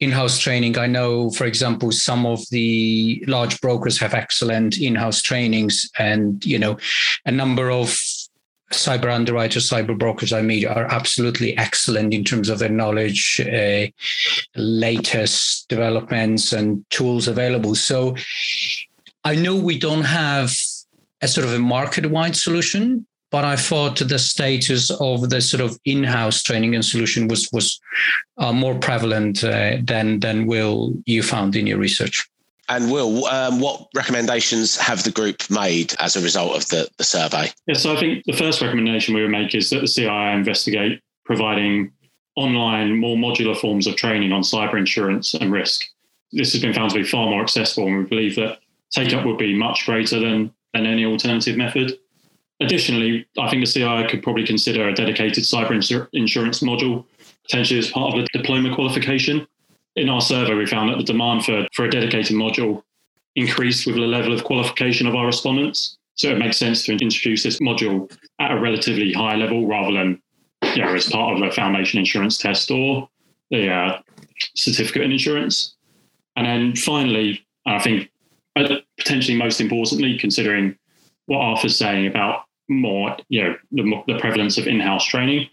in 0.00 0.10
house 0.10 0.40
training. 0.40 0.76
I 0.76 0.86
know, 0.86 1.30
for 1.30 1.44
example, 1.44 1.92
some 1.92 2.26
of 2.26 2.40
the 2.50 3.22
large 3.28 3.60
brokers 3.60 3.98
have 4.00 4.12
excellent 4.12 4.78
in 4.78 4.96
house 4.96 5.22
trainings, 5.22 5.88
and 6.00 6.44
you 6.44 6.58
know, 6.58 6.78
a 7.26 7.30
number 7.30 7.70
of 7.70 7.96
cyber 8.72 9.12
underwriters, 9.12 9.68
cyber 9.68 9.98
brokers 9.98 10.32
I 10.32 10.42
meet 10.42 10.64
are 10.66 10.84
absolutely 10.84 11.56
excellent 11.56 12.14
in 12.14 12.24
terms 12.24 12.48
of 12.48 12.58
their 12.58 12.68
knowledge, 12.68 13.40
uh, 13.40 13.86
latest 14.56 15.68
developments 15.68 16.52
and 16.52 16.84
tools 16.90 17.28
available. 17.28 17.74
So 17.74 18.16
I 19.24 19.34
know 19.34 19.56
we 19.56 19.78
don't 19.78 20.04
have 20.04 20.52
a 21.20 21.28
sort 21.28 21.46
of 21.46 21.52
a 21.52 21.58
market 21.58 22.06
wide 22.06 22.36
solution, 22.36 23.06
but 23.30 23.44
I 23.44 23.56
thought 23.56 23.98
the 23.98 24.18
status 24.18 24.90
of 24.90 25.30
the 25.30 25.40
sort 25.40 25.60
of 25.60 25.78
in-house 25.84 26.42
training 26.42 26.74
and 26.74 26.84
solution 26.84 27.28
was 27.28 27.48
was 27.52 27.80
uh, 28.38 28.52
more 28.52 28.76
prevalent 28.78 29.44
uh, 29.44 29.78
than 29.82 30.20
than 30.20 30.46
will 30.46 30.94
you 31.06 31.22
found 31.22 31.56
in 31.56 31.66
your 31.66 31.78
research. 31.78 32.28
And 32.70 32.92
Will, 32.92 33.26
um, 33.26 33.58
what 33.58 33.88
recommendations 33.96 34.76
have 34.76 35.02
the 35.02 35.10
group 35.10 35.50
made 35.50 35.92
as 35.98 36.14
a 36.14 36.20
result 36.20 36.54
of 36.54 36.68
the, 36.68 36.88
the 36.98 37.04
survey? 37.04 37.48
Yeah, 37.66 37.74
so 37.74 37.96
I 37.96 37.98
think 37.98 38.22
the 38.26 38.32
first 38.32 38.62
recommendation 38.62 39.12
we 39.12 39.22
would 39.22 39.30
make 39.30 39.56
is 39.56 39.70
that 39.70 39.80
the 39.80 39.86
CII 39.86 40.36
investigate 40.36 41.02
providing 41.24 41.90
online, 42.36 42.96
more 42.96 43.16
modular 43.16 43.56
forms 43.56 43.88
of 43.88 43.96
training 43.96 44.30
on 44.30 44.42
cyber 44.42 44.78
insurance 44.78 45.34
and 45.34 45.50
risk. 45.50 45.84
This 46.30 46.52
has 46.52 46.62
been 46.62 46.72
found 46.72 46.92
to 46.92 46.98
be 46.98 47.04
far 47.04 47.28
more 47.28 47.42
accessible, 47.42 47.88
and 47.88 47.98
we 47.98 48.04
believe 48.04 48.36
that 48.36 48.60
take 48.92 49.12
up 49.12 49.26
would 49.26 49.36
be 49.36 49.52
much 49.52 49.84
greater 49.84 50.20
than, 50.20 50.54
than 50.72 50.86
any 50.86 51.04
alternative 51.04 51.56
method. 51.56 51.98
Additionally, 52.60 53.26
I 53.36 53.50
think 53.50 53.64
the 53.64 53.80
CII 53.80 54.08
could 54.08 54.22
probably 54.22 54.46
consider 54.46 54.88
a 54.88 54.94
dedicated 54.94 55.42
cyber 55.42 55.70
insur- 55.70 56.08
insurance 56.12 56.60
module, 56.60 57.04
potentially 57.42 57.80
as 57.80 57.90
part 57.90 58.14
of 58.14 58.20
the 58.20 58.38
diploma 58.38 58.72
qualification 58.76 59.44
in 59.96 60.08
our 60.08 60.20
survey, 60.20 60.54
we 60.54 60.66
found 60.66 60.90
that 60.90 60.98
the 60.98 61.04
demand 61.04 61.44
for, 61.44 61.66
for 61.74 61.84
a 61.84 61.90
dedicated 61.90 62.36
module 62.36 62.82
increased 63.36 63.86
with 63.86 63.96
the 63.96 64.02
level 64.02 64.32
of 64.32 64.44
qualification 64.44 65.06
of 65.06 65.14
our 65.14 65.26
respondents. 65.26 65.98
So 66.14 66.28
it 66.28 66.38
makes 66.38 66.58
sense 66.58 66.84
to 66.84 66.92
introduce 66.92 67.42
this 67.42 67.60
module 67.60 68.10
at 68.38 68.52
a 68.52 68.60
relatively 68.60 69.12
high 69.12 69.36
level 69.36 69.66
rather 69.66 69.92
than 69.92 70.20
you 70.74 70.82
know, 70.82 70.94
as 70.94 71.08
part 71.08 71.36
of 71.36 71.42
a 71.42 71.52
foundation 71.52 71.98
insurance 71.98 72.36
test 72.38 72.70
or 72.70 73.08
the 73.50 73.68
uh, 73.68 74.02
certificate 74.54 75.02
in 75.02 75.12
insurance. 75.12 75.74
And 76.36 76.46
then 76.46 76.76
finally, 76.76 77.44
I 77.66 77.78
think 77.78 78.10
uh, 78.56 78.76
potentially 78.98 79.36
most 79.36 79.60
importantly, 79.60 80.18
considering 80.18 80.76
what 81.26 81.38
Arthur's 81.38 81.76
saying 81.76 82.06
about 82.06 82.44
more, 82.68 83.16
you 83.28 83.42
know, 83.42 83.56
the, 83.72 84.02
the 84.12 84.18
prevalence 84.18 84.58
of 84.58 84.66
in-house 84.66 85.04
training, 85.04 85.48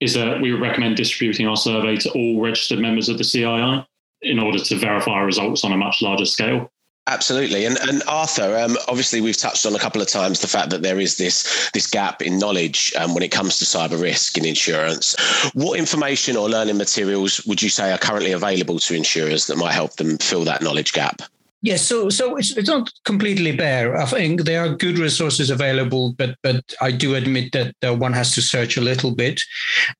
is 0.00 0.14
that 0.14 0.40
we 0.40 0.52
would 0.52 0.60
recommend 0.60 0.96
distributing 0.96 1.46
our 1.46 1.56
survey 1.56 1.96
to 1.96 2.10
all 2.10 2.40
registered 2.40 2.78
members 2.78 3.08
of 3.08 3.18
the 3.18 3.24
CII 3.24 3.84
in 4.22 4.38
order 4.38 4.58
to 4.58 4.76
verify 4.76 5.12
our 5.12 5.26
results 5.26 5.64
on 5.64 5.72
a 5.72 5.76
much 5.76 6.02
larger 6.02 6.24
scale. 6.24 6.70
Absolutely, 7.08 7.64
and 7.64 7.78
and 7.88 8.02
Arthur, 8.06 8.58
um, 8.58 8.76
obviously 8.86 9.22
we've 9.22 9.36
touched 9.36 9.64
on 9.64 9.74
a 9.74 9.78
couple 9.78 10.02
of 10.02 10.08
times 10.08 10.40
the 10.40 10.46
fact 10.46 10.68
that 10.68 10.82
there 10.82 11.00
is 11.00 11.16
this 11.16 11.70
this 11.72 11.86
gap 11.86 12.20
in 12.20 12.38
knowledge 12.38 12.92
um, 12.98 13.14
when 13.14 13.22
it 13.22 13.30
comes 13.30 13.58
to 13.58 13.64
cyber 13.64 13.98
risk 13.98 14.36
in 14.36 14.44
insurance. 14.44 15.16
What 15.54 15.78
information 15.78 16.36
or 16.36 16.50
learning 16.50 16.76
materials 16.76 17.44
would 17.46 17.62
you 17.62 17.70
say 17.70 17.92
are 17.92 17.98
currently 17.98 18.32
available 18.32 18.78
to 18.80 18.94
insurers 18.94 19.46
that 19.46 19.56
might 19.56 19.72
help 19.72 19.96
them 19.96 20.18
fill 20.18 20.44
that 20.44 20.60
knowledge 20.60 20.92
gap? 20.92 21.22
Yes, 21.60 21.82
so 21.82 22.08
so 22.08 22.36
it's, 22.36 22.56
it's 22.56 22.68
not 22.68 22.90
completely 23.04 23.50
bare. 23.50 23.96
I 23.96 24.04
think 24.04 24.42
there 24.42 24.64
are 24.64 24.76
good 24.76 24.98
resources 24.98 25.50
available, 25.50 26.12
but 26.12 26.36
but 26.42 26.62
I 26.80 26.92
do 26.92 27.16
admit 27.16 27.52
that 27.52 27.74
uh, 27.84 27.94
one 27.94 28.12
has 28.12 28.32
to 28.34 28.42
search 28.42 28.76
a 28.76 28.80
little 28.80 29.12
bit. 29.14 29.40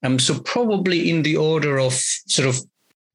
Um, 0.05 0.21
so 0.21 0.39
probably 0.41 1.11
in 1.11 1.23
the 1.23 1.37
order 1.37 1.79
of 1.81 1.95
sort 1.95 2.49
of 2.49 2.61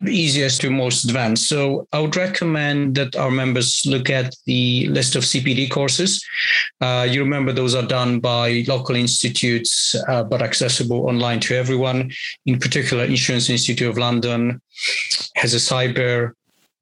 easiest 0.07 0.61
to 0.61 0.69
most 0.69 1.05
advanced. 1.05 1.47
So 1.47 1.87
I 1.93 1.99
would 1.99 2.15
recommend 2.15 2.95
that 2.95 3.15
our 3.15 3.31
members 3.31 3.83
look 3.85 4.09
at 4.09 4.35
the 4.45 4.87
list 4.87 5.15
of 5.15 5.23
CPD 5.23 5.71
courses. 5.71 6.21
Uh, 6.81 7.07
you 7.09 7.21
remember 7.21 7.53
those 7.53 7.75
are 7.75 7.87
done 7.87 8.19
by 8.19 8.65
local 8.67 8.95
institutes, 8.95 9.95
uh, 10.07 10.23
but 10.23 10.41
accessible 10.41 11.07
online 11.07 11.39
to 11.41 11.55
everyone. 11.55 12.11
In 12.45 12.59
particular, 12.59 13.05
Insurance 13.05 13.49
Institute 13.49 13.87
of 13.87 13.97
London 13.97 14.61
has 15.35 15.53
a 15.53 15.57
cyber 15.57 16.33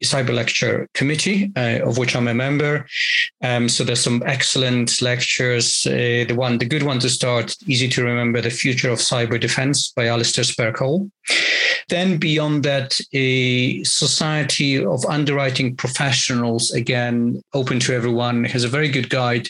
cyber 0.04 0.34
lecture 0.34 0.88
committee, 0.94 1.52
uh, 1.56 1.80
of 1.84 1.98
which 1.98 2.16
I'm 2.16 2.28
a 2.28 2.34
member. 2.34 2.86
Um, 3.44 3.70
so 3.70 3.84
there's 3.84 4.04
some 4.04 4.24
excellent 4.26 5.02
lectures. 5.02 5.86
Uh, 5.86 6.26
the 6.28 6.36
one, 6.36 6.58
the 6.58 6.66
good 6.66 6.84
one 6.84 7.00
to 7.00 7.10
start, 7.10 7.56
easy 7.68 7.88
to 7.90 8.04
remember, 8.04 8.42
"The 8.42 8.50
Future 8.50 8.90
of 8.90 9.00
Cyber 9.00 9.40
Defense" 9.40 9.92
by 9.96 10.08
Alistair 10.08 10.44
Spare-Cole. 10.44 11.10
Then 11.90 12.18
beyond 12.18 12.64
that, 12.64 13.00
a 13.14 13.84
society 13.84 14.84
of 14.84 15.06
underwriting 15.06 15.76
professionals, 15.76 16.72
again, 16.72 17.42
open 17.54 17.80
to 17.82 17.94
everyone, 17.94 18.44
has 18.46 18.64
a 18.64 18.70
very 18.70 18.88
good 18.88 19.10
guide 19.10 19.50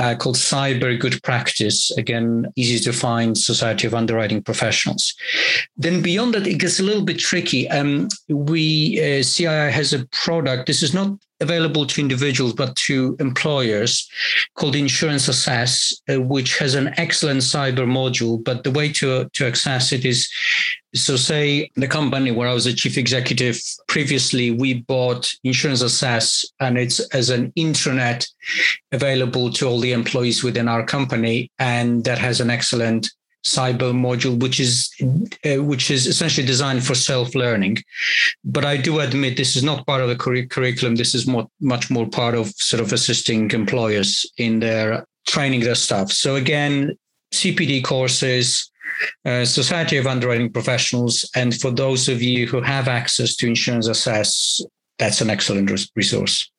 uh, 0.00 0.14
called 0.16 0.36
Cyber 0.36 0.98
Good 0.98 1.22
Practice. 1.22 1.90
Again, 1.98 2.46
easy 2.56 2.82
to 2.84 2.92
find 2.92 3.36
Society 3.36 3.86
of 3.86 3.94
Underwriting 3.94 4.42
Professionals. 4.42 5.14
Then 5.76 6.00
beyond 6.00 6.34
that, 6.34 6.46
it 6.46 6.58
gets 6.58 6.80
a 6.80 6.82
little 6.82 7.04
bit 7.04 7.18
tricky. 7.18 7.68
Um, 7.68 8.08
we 8.28 8.98
uh, 8.98 9.22
CII 9.22 9.70
has 9.70 9.92
a 9.92 10.06
product. 10.06 10.66
This 10.66 10.82
is 10.82 10.94
not 10.94 11.18
available 11.40 11.86
to 11.86 12.00
individuals 12.00 12.52
but 12.52 12.74
to 12.76 13.16
employers 13.20 14.08
called 14.56 14.76
Insurance 14.76 15.28
Assess, 15.28 16.00
uh, 16.08 16.20
which 16.20 16.58
has 16.58 16.74
an 16.74 16.92
excellent 16.96 17.40
cyber 17.40 17.86
module. 17.86 18.42
But 18.42 18.64
the 18.64 18.70
way 18.70 18.92
to 18.94 19.28
to 19.28 19.46
access 19.46 19.92
it 19.92 20.04
is 20.04 20.28
so, 20.92 21.14
say 21.14 21.70
the 21.76 21.86
company 21.86 22.32
where 22.32 22.48
I 22.48 22.52
was 22.52 22.66
a 22.66 22.74
chief 22.74 22.98
executive 22.98 23.60
previously, 23.86 24.50
we 24.50 24.82
bought 24.82 25.30
Insurance 25.44 25.82
Assess, 25.82 26.44
and 26.58 26.76
it's 26.76 26.98
as 27.14 27.30
an 27.30 27.52
intranet 27.52 28.26
available 28.90 29.52
to 29.52 29.68
all 29.68 29.78
the 29.78 29.92
employees 29.92 30.42
within 30.42 30.66
our 30.66 30.84
company, 30.84 31.48
and 31.60 32.02
that 32.04 32.18
has 32.18 32.40
an 32.40 32.50
excellent 32.50 33.08
cyber 33.44 33.92
module 33.92 34.38
which 34.40 34.60
is 34.60 34.90
uh, 35.46 35.62
which 35.62 35.90
is 35.90 36.06
essentially 36.06 36.46
designed 36.46 36.84
for 36.84 36.94
self-learning 36.94 37.76
but 38.44 38.64
i 38.66 38.76
do 38.76 39.00
admit 39.00 39.36
this 39.36 39.56
is 39.56 39.64
not 39.64 39.86
part 39.86 40.02
of 40.02 40.08
the 40.08 40.16
cur- 40.16 40.44
curriculum 40.46 40.96
this 40.96 41.14
is 41.14 41.26
more 41.26 41.46
much 41.60 41.90
more 41.90 42.06
part 42.06 42.34
of 42.34 42.48
sort 42.56 42.82
of 42.82 42.92
assisting 42.92 43.50
employers 43.52 44.30
in 44.36 44.60
their 44.60 45.06
training 45.26 45.60
their 45.60 45.74
staff 45.74 46.10
so 46.10 46.36
again 46.36 46.96
cpd 47.32 47.82
courses 47.82 48.70
uh, 49.24 49.44
Society 49.44 49.96
of 49.96 50.06
Underwriting 50.06 50.52
Professionals. 50.52 51.28
And 51.34 51.58
for 51.58 51.70
those 51.70 52.08
of 52.08 52.20
you 52.20 52.46
who 52.46 52.60
have 52.60 52.88
access 52.88 53.36
to 53.36 53.46
Insurance 53.46 53.86
Assess, 53.86 54.62
that's 54.98 55.20
an 55.20 55.30
excellent 55.30 55.70
resource. 55.96 56.50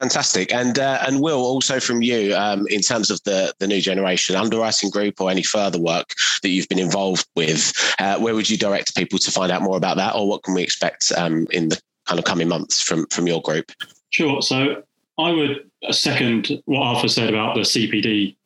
Fantastic, 0.00 0.52
and 0.52 0.78
uh, 0.78 1.02
and 1.06 1.20
Will 1.20 1.40
also 1.40 1.80
from 1.80 2.02
you 2.02 2.32
um, 2.36 2.66
in 2.68 2.82
terms 2.82 3.10
of 3.10 3.20
the 3.24 3.52
the 3.58 3.66
new 3.66 3.80
generation 3.80 4.36
underwriting 4.36 4.90
group 4.90 5.20
or 5.20 5.28
any 5.28 5.42
further 5.42 5.80
work 5.80 6.14
that 6.42 6.50
you've 6.50 6.68
been 6.68 6.78
involved 6.78 7.26
with. 7.34 7.72
Uh, 7.98 8.16
where 8.18 8.34
would 8.34 8.48
you 8.48 8.56
direct 8.56 8.94
people 8.94 9.18
to 9.18 9.30
find 9.32 9.50
out 9.50 9.62
more 9.62 9.76
about 9.76 9.96
that, 9.96 10.14
or 10.14 10.28
what 10.28 10.44
can 10.44 10.54
we 10.54 10.62
expect 10.62 11.10
um, 11.16 11.48
in 11.50 11.70
the 11.70 11.80
kind 12.06 12.20
of 12.20 12.24
coming 12.24 12.46
months 12.46 12.80
from 12.80 13.06
from 13.08 13.26
your 13.26 13.42
group? 13.42 13.72
Sure. 14.10 14.40
So 14.40 14.84
I 15.18 15.32
would 15.32 15.68
second 15.90 16.62
what 16.66 16.80
Arthur 16.80 17.08
said 17.08 17.28
about 17.28 17.56
the 17.56 17.62
CPD 17.62 18.36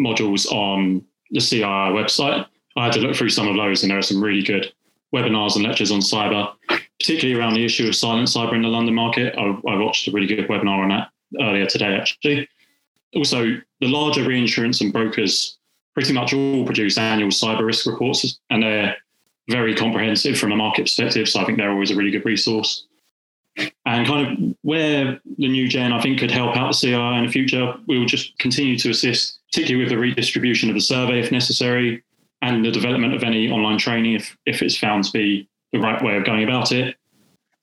modules 0.00 0.50
on 0.50 1.04
the 1.30 1.40
CII 1.40 1.92
website. 1.92 2.46
I 2.76 2.84
had 2.84 2.94
to 2.94 3.00
look 3.00 3.14
through 3.14 3.28
some 3.28 3.46
of 3.46 3.56
those, 3.56 3.82
and 3.82 3.90
there 3.90 3.98
are 3.98 4.02
some 4.02 4.24
really 4.24 4.42
good 4.42 4.72
webinars 5.14 5.54
and 5.54 5.64
lectures 5.64 5.92
on 5.92 6.00
cyber, 6.00 6.52
particularly 7.04 7.38
around 7.38 7.52
the 7.52 7.64
issue 7.64 7.86
of 7.86 7.94
silent 7.94 8.28
cyber 8.28 8.54
in 8.54 8.62
the 8.62 8.68
London 8.68 8.94
market. 8.94 9.34
I, 9.36 9.42
I 9.68 9.76
watched 9.76 10.08
a 10.08 10.10
really 10.10 10.26
good 10.26 10.48
webinar 10.48 10.82
on 10.82 10.88
that 10.88 11.10
earlier 11.38 11.66
today, 11.66 11.96
actually. 11.96 12.48
Also, 13.14 13.60
the 13.80 13.88
larger 13.88 14.24
reinsurance 14.24 14.80
and 14.80 14.90
brokers 14.90 15.58
pretty 15.92 16.14
much 16.14 16.32
all 16.32 16.64
produce 16.64 16.96
annual 16.96 17.28
cyber 17.28 17.66
risk 17.66 17.84
reports, 17.84 18.38
and 18.48 18.62
they're 18.62 18.96
very 19.50 19.74
comprehensive 19.74 20.38
from 20.38 20.52
a 20.52 20.56
market 20.56 20.84
perspective. 20.84 21.28
So 21.28 21.40
I 21.40 21.44
think 21.44 21.58
they're 21.58 21.70
always 21.70 21.90
a 21.90 21.96
really 21.96 22.10
good 22.10 22.24
resource. 22.24 22.86
And 23.84 24.06
kind 24.06 24.26
of 24.26 24.56
where 24.62 25.20
the 25.38 25.48
new 25.48 25.68
gen, 25.68 25.92
I 25.92 26.00
think, 26.00 26.18
could 26.18 26.30
help 26.30 26.56
out 26.56 26.72
the 26.72 26.88
CII 26.88 27.18
in 27.18 27.26
the 27.26 27.30
future, 27.30 27.74
we 27.86 27.98
will 27.98 28.06
just 28.06 28.36
continue 28.38 28.78
to 28.78 28.90
assist, 28.90 29.40
particularly 29.52 29.84
with 29.84 29.92
the 29.92 29.98
redistribution 29.98 30.70
of 30.70 30.74
the 30.74 30.80
survey 30.80 31.20
if 31.20 31.30
necessary, 31.30 32.02
and 32.40 32.64
the 32.64 32.70
development 32.70 33.14
of 33.14 33.22
any 33.22 33.50
online 33.50 33.78
training 33.78 34.14
if, 34.14 34.36
if 34.46 34.62
it's 34.62 34.76
found 34.76 35.04
to 35.04 35.12
be 35.12 35.48
the 35.74 35.80
right 35.80 36.00
way 36.02 36.16
of 36.16 36.24
going 36.24 36.44
about 36.44 36.72
it. 36.72 36.96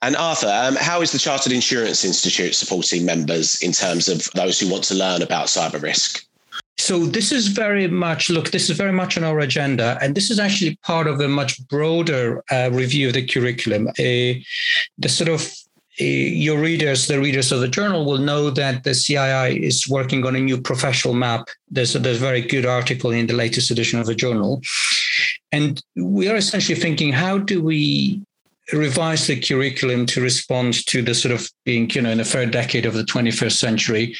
And 0.04 0.16
Arthur, 0.16 0.48
um, 0.48 0.76
how 0.76 1.02
is 1.02 1.12
the 1.12 1.20
Chartered 1.20 1.54
Insurance 1.54 2.04
Institute 2.04 2.56
supporting 2.56 3.06
members 3.06 3.62
in 3.62 3.72
terms 3.72 4.10
of 4.10 4.30
those 4.36 4.60
who 4.60 4.70
want 4.70 4.84
to 4.86 4.96
learn 4.96 5.22
about 5.22 5.48
cyber 5.48 5.82
risk? 5.82 6.26
So 6.78 7.06
this 7.06 7.32
is 7.32 7.48
very 7.48 7.88
much 7.88 8.30
look. 8.30 8.52
This 8.52 8.70
is 8.70 8.76
very 8.76 8.92
much 8.92 9.18
on 9.18 9.24
our 9.24 9.40
agenda, 9.40 9.98
and 10.02 10.16
this 10.16 10.32
is 10.32 10.40
actually 10.40 10.76
part 10.78 11.08
of 11.08 11.22
a 11.22 11.28
much 11.28 11.66
broader 11.68 12.44
uh, 12.52 12.70
review 12.74 13.08
of 13.08 13.14
the 13.14 13.26
curriculum. 13.26 13.88
Uh, 13.90 14.42
the 14.98 15.08
sort 15.08 15.30
of 15.30 15.48
Eh, 16.00 16.04
your 16.04 16.60
readers, 16.60 17.08
the 17.08 17.20
readers 17.20 17.52
of 17.52 17.60
the 17.60 17.68
journal, 17.68 18.06
will 18.06 18.18
know 18.18 18.50
that 18.50 18.84
the 18.84 18.92
CII 18.92 19.62
is 19.62 19.90
working 19.90 20.26
on 20.26 20.36
a 20.36 20.40
new 20.40 20.60
professional 20.60 21.14
map. 21.14 21.48
There's 21.70 21.96
a, 21.96 22.00
there's 22.00 22.18
a 22.18 22.26
very 22.26 22.42
good 22.42 22.66
article 22.66 23.12
in 23.12 23.28
the 23.28 23.34
latest 23.34 23.72
edition 23.72 24.00
of 24.00 24.06
the 24.06 24.16
journal. 24.16 24.62
And 25.52 25.82
we 25.98 26.30
are 26.30 26.38
essentially 26.38 26.80
thinking 26.80 27.12
how 27.12 27.38
do 27.38 27.62
we 27.62 28.22
revise 28.72 29.28
the 29.28 29.38
curriculum 29.38 30.06
to 30.06 30.22
respond 30.22 30.86
to 30.88 31.02
the 31.02 31.14
sort 31.14 31.34
of 31.34 31.50
being, 31.66 31.90
you 31.90 32.02
know, 32.02 32.12
in 32.12 32.20
the 32.20 32.24
third 32.24 32.52
decade 32.52 32.86
of 32.86 32.94
the 32.94 33.04
21st 33.04 33.58
century, 33.58 34.16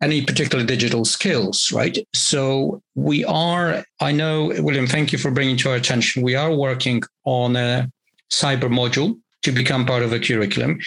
any 0.00 0.24
particular 0.24 0.64
digital 0.64 1.04
skills, 1.04 1.70
right? 1.70 1.98
So 2.14 2.80
we 2.94 3.26
are, 3.26 3.84
I 4.00 4.12
know, 4.12 4.52
William, 4.60 4.86
thank 4.86 5.12
you 5.12 5.18
for 5.18 5.30
bringing 5.30 5.58
to 5.58 5.70
our 5.70 5.76
attention. 5.76 6.22
We 6.22 6.34
are 6.34 6.54
working 6.54 7.02
on 7.24 7.56
a 7.56 7.90
cyber 8.30 8.70
module 8.70 9.18
to 9.42 9.52
become 9.52 9.86
part 9.86 10.02
of 10.02 10.12
a 10.12 10.20
curriculum. 10.20 10.78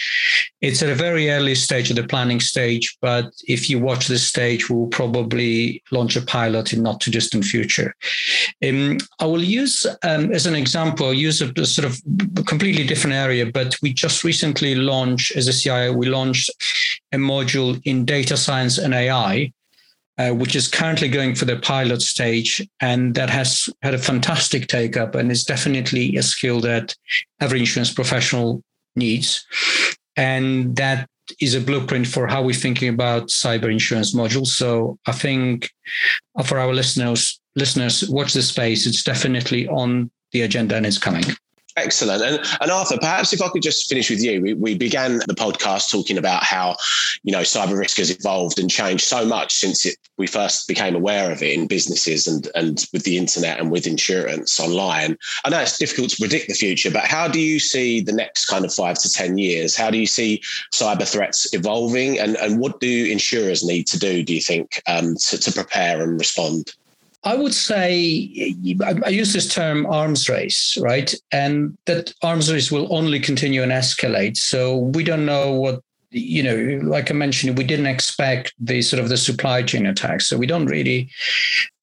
It's 0.60 0.82
at 0.82 0.88
a 0.88 0.94
very 0.94 1.30
early 1.30 1.54
stage 1.54 1.90
of 1.90 1.96
the 1.96 2.06
planning 2.06 2.40
stage, 2.40 2.96
but 3.00 3.32
if 3.46 3.68
you 3.68 3.78
watch 3.78 4.06
this 4.06 4.26
stage, 4.26 4.70
we'll 4.70 4.86
probably 4.86 5.82
launch 5.90 6.16
a 6.16 6.22
pilot 6.22 6.72
in 6.72 6.82
not 6.82 7.00
too 7.00 7.10
distant 7.10 7.44
future. 7.44 7.94
Um, 8.66 8.98
I 9.20 9.26
will 9.26 9.42
use 9.42 9.86
um, 10.02 10.32
as 10.32 10.46
an 10.46 10.54
example, 10.54 11.06
I'll 11.06 11.14
use 11.14 11.42
a, 11.42 11.52
a, 11.56 11.66
sort 11.66 11.86
of 11.86 12.00
completely 12.46 12.86
different 12.86 13.14
area, 13.14 13.46
but 13.46 13.76
we 13.82 13.92
just 13.92 14.24
recently 14.24 14.74
launched 14.74 15.36
as 15.36 15.48
a 15.48 15.52
CIO, 15.52 15.92
we 15.92 16.06
launched 16.06 16.50
a 17.12 17.16
module 17.16 17.80
in 17.84 18.04
data 18.04 18.36
science 18.36 18.78
and 18.78 18.94
AI 18.94 19.52
uh, 20.18 20.30
which 20.30 20.54
is 20.54 20.68
currently 20.68 21.08
going 21.08 21.34
for 21.34 21.44
the 21.44 21.56
pilot 21.58 22.02
stage, 22.02 22.66
and 22.80 23.14
that 23.14 23.30
has 23.30 23.68
had 23.82 23.94
a 23.94 23.98
fantastic 23.98 24.68
take 24.68 24.96
up 24.96 25.14
and 25.14 25.30
is 25.30 25.44
definitely 25.44 26.16
a 26.16 26.22
skill 26.22 26.60
that 26.60 26.94
every 27.40 27.60
insurance 27.60 27.92
professional 27.92 28.62
needs. 28.96 29.44
And 30.16 30.76
that 30.76 31.08
is 31.40 31.54
a 31.54 31.60
blueprint 31.60 32.06
for 32.06 32.26
how 32.26 32.42
we're 32.42 32.54
thinking 32.54 32.88
about 32.88 33.28
cyber 33.28 33.70
insurance 33.70 34.14
modules. 34.14 34.48
So 34.48 34.98
I 35.06 35.12
think 35.12 35.70
for 36.44 36.58
our 36.58 36.72
listeners, 36.72 37.40
listeners, 37.56 38.08
watch 38.08 38.34
this 38.34 38.48
space. 38.48 38.86
It's 38.86 39.02
definitely 39.02 39.66
on 39.68 40.10
the 40.32 40.42
agenda 40.42 40.76
and 40.76 40.86
it's 40.86 40.98
coming. 40.98 41.24
Excellent. 41.76 42.22
And, 42.22 42.38
and 42.60 42.70
Arthur, 42.70 42.96
perhaps 42.98 43.32
if 43.32 43.42
I 43.42 43.48
could 43.48 43.62
just 43.62 43.88
finish 43.88 44.08
with 44.08 44.22
you, 44.22 44.40
we, 44.40 44.54
we 44.54 44.78
began 44.78 45.18
the 45.26 45.34
podcast 45.34 45.90
talking 45.90 46.18
about 46.18 46.44
how, 46.44 46.76
you 47.24 47.32
know, 47.32 47.40
cyber 47.40 47.76
risk 47.76 47.96
has 47.96 48.12
evolved 48.12 48.60
and 48.60 48.70
changed 48.70 49.02
so 49.02 49.26
much 49.26 49.54
since 49.54 49.84
it, 49.84 49.96
we 50.16 50.28
first 50.28 50.68
became 50.68 50.94
aware 50.94 51.32
of 51.32 51.42
it 51.42 51.52
in 51.52 51.66
businesses 51.66 52.28
and, 52.28 52.48
and 52.54 52.86
with 52.92 53.02
the 53.02 53.18
internet 53.18 53.58
and 53.58 53.72
with 53.72 53.88
insurance 53.88 54.60
online. 54.60 55.18
I 55.44 55.50
know 55.50 55.58
it's 55.58 55.76
difficult 55.76 56.10
to 56.10 56.16
predict 56.20 56.46
the 56.46 56.54
future, 56.54 56.92
but 56.92 57.06
how 57.06 57.26
do 57.26 57.40
you 57.40 57.58
see 57.58 58.00
the 58.00 58.12
next 58.12 58.46
kind 58.46 58.64
of 58.64 58.72
five 58.72 59.00
to 59.00 59.10
10 59.10 59.36
years? 59.38 59.74
How 59.74 59.90
do 59.90 59.98
you 59.98 60.06
see 60.06 60.42
cyber 60.72 61.10
threats 61.10 61.52
evolving? 61.54 62.20
And, 62.20 62.36
and 62.36 62.60
what 62.60 62.78
do 62.78 63.06
insurers 63.10 63.64
need 63.64 63.88
to 63.88 63.98
do, 63.98 64.22
do 64.22 64.32
you 64.32 64.40
think, 64.40 64.80
um, 64.86 65.16
to, 65.16 65.38
to 65.38 65.50
prepare 65.50 66.04
and 66.04 66.20
respond? 66.20 66.72
I 67.24 67.34
would 67.34 67.54
say 67.54 68.54
I 68.84 69.08
use 69.08 69.32
this 69.32 69.52
term 69.52 69.86
arms 69.86 70.28
race, 70.28 70.76
right? 70.80 71.14
And 71.32 71.76
that 71.86 72.12
arms 72.22 72.52
race 72.52 72.70
will 72.70 72.94
only 72.94 73.18
continue 73.18 73.62
and 73.62 73.72
escalate. 73.72 74.36
So 74.36 74.76
we 74.76 75.04
don't 75.04 75.26
know 75.26 75.52
what 75.52 75.80
you 76.14 76.44
know, 76.44 76.86
like 76.86 77.10
I 77.10 77.14
mentioned, 77.14 77.58
we 77.58 77.64
didn't 77.64 77.86
expect 77.86 78.54
the 78.60 78.82
sort 78.82 79.02
of 79.02 79.08
the 79.08 79.16
supply 79.16 79.64
chain 79.64 79.84
attacks. 79.84 80.28
So 80.28 80.36
we 80.36 80.46
don't 80.46 80.66
really 80.66 81.10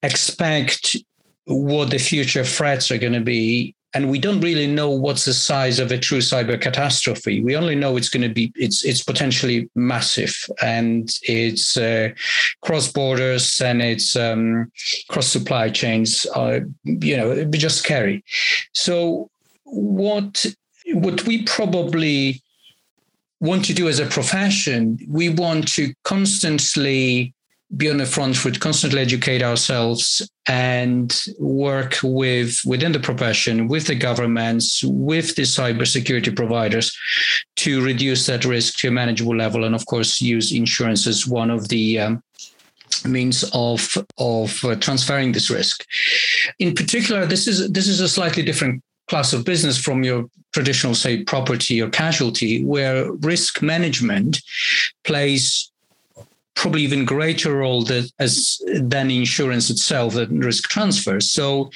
expect 0.03 0.95
what 1.45 1.89
the 1.89 1.97
future 1.97 2.45
threats 2.45 2.91
are 2.91 2.97
going 2.97 3.13
to 3.13 3.19
be 3.19 3.75
and 3.93 4.09
we 4.09 4.19
don't 4.19 4.41
really 4.41 4.67
know 4.67 4.89
what's 4.89 5.25
the 5.25 5.33
size 5.33 5.79
of 5.79 5.91
a 5.91 5.97
true 5.97 6.19
cyber 6.19 6.59
catastrophe. 6.59 7.41
We 7.41 7.55
only 7.55 7.75
know 7.75 7.97
it's 7.97 8.09
going 8.09 8.27
to 8.27 8.33
be 8.33 8.51
it's 8.55 8.85
it's 8.85 9.03
potentially 9.03 9.69
massive 9.75 10.35
and 10.61 11.13
it's 11.23 11.77
uh, 11.77 12.09
cross 12.61 12.91
borders 12.91 13.59
and 13.61 13.81
it's 13.81 14.15
um, 14.15 14.71
cross 15.09 15.27
supply 15.27 15.69
chains. 15.69 16.25
Uh, 16.35 16.61
you 16.83 17.17
know, 17.17 17.31
it'd 17.31 17.51
be 17.51 17.57
just 17.57 17.79
scary. 17.79 18.23
So 18.73 19.29
what 19.65 20.45
what 20.93 21.25
we 21.25 21.43
probably 21.43 22.41
want 23.41 23.65
to 23.65 23.73
do 23.73 23.89
as 23.89 23.99
a 23.99 24.05
profession, 24.05 24.99
we 25.09 25.29
want 25.29 25.67
to 25.73 25.93
constantly 26.03 27.33
be 27.77 27.89
on 27.89 27.97
the 27.97 28.05
front 28.05 28.35
foot, 28.35 28.59
constantly 28.59 29.01
educate 29.01 29.41
ourselves 29.41 30.29
and 30.47 31.23
work 31.39 31.97
with 32.03 32.59
within 32.65 32.91
the 32.91 32.99
profession, 32.99 33.67
with 33.67 33.87
the 33.87 33.95
governments, 33.95 34.83
with 34.83 35.35
the 35.35 35.43
cybersecurity 35.43 36.35
providers 36.35 36.95
to 37.57 37.83
reduce 37.83 38.25
that 38.25 38.45
risk 38.45 38.77
to 38.79 38.89
a 38.89 38.91
manageable 38.91 39.35
level. 39.35 39.63
And 39.63 39.75
of 39.75 39.85
course, 39.85 40.19
use 40.19 40.51
insurance 40.51 41.07
as 41.07 41.27
one 41.27 41.49
of 41.49 41.69
the 41.69 41.99
um, 41.99 42.23
means 43.05 43.49
of 43.53 43.87
of 44.17 44.63
uh, 44.65 44.75
transferring 44.75 45.31
this 45.31 45.49
risk. 45.49 45.85
In 46.59 46.75
particular, 46.75 47.25
this 47.25 47.47
is 47.47 47.71
this 47.71 47.87
is 47.87 48.01
a 48.01 48.09
slightly 48.09 48.43
different 48.43 48.83
class 49.07 49.33
of 49.33 49.45
business 49.45 49.77
from 49.77 50.03
your 50.03 50.25
traditional, 50.53 50.95
say, 50.95 51.23
property 51.23 51.81
or 51.81 51.89
casualty, 51.89 52.63
where 52.63 53.11
risk 53.13 53.61
management 53.61 54.41
plays 55.03 55.70
probably 56.55 56.81
even 56.81 57.05
greater 57.05 57.57
role 57.57 57.83
that, 57.83 58.11
as 58.19 58.61
than 58.81 59.09
insurance 59.09 59.69
itself 59.69 60.13
than 60.13 60.39
risk 60.39 60.69
transfer. 60.69 61.19
So 61.19 61.71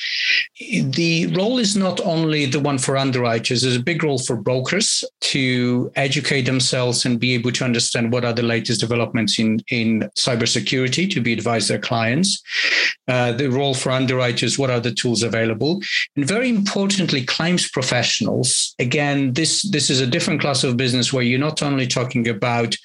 the 0.59 1.27
role 1.35 1.59
is 1.59 1.75
not 1.75 1.99
only 2.01 2.45
the 2.45 2.59
one 2.59 2.77
for 2.77 2.97
underwriters, 2.97 3.61
there's 3.61 3.75
a 3.75 3.83
big 3.83 4.03
role 4.03 4.19
for 4.19 4.35
brokers 4.35 5.03
to 5.21 5.91
educate 5.95 6.43
themselves 6.43 7.05
and 7.05 7.19
be 7.19 7.33
able 7.33 7.51
to 7.53 7.65
understand 7.65 8.11
what 8.11 8.25
are 8.25 8.33
the 8.33 8.43
latest 8.43 8.81
developments 8.81 9.39
in, 9.39 9.59
in 9.71 10.09
cybersecurity 10.17 11.11
to 11.11 11.21
be 11.21 11.33
advised 11.33 11.69
their 11.69 11.79
clients. 11.79 12.41
Uh, 13.07 13.31
the 13.31 13.49
role 13.49 13.73
for 13.73 13.91
underwriters, 13.91 14.57
what 14.57 14.69
are 14.69 14.79
the 14.79 14.93
tools 14.93 15.23
available? 15.23 15.81
And 16.15 16.27
very 16.27 16.49
importantly, 16.49 17.23
claims 17.23 17.69
professionals. 17.69 18.75
Again, 18.79 19.33
this 19.33 19.61
this 19.71 19.89
is 19.89 20.01
a 20.01 20.07
different 20.07 20.41
class 20.41 20.63
of 20.63 20.77
business 20.77 21.13
where 21.13 21.23
you're 21.23 21.39
not 21.39 21.61
only 21.61 21.87
talking 21.87 22.27
about 22.27 22.75